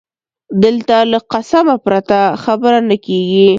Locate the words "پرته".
1.85-2.19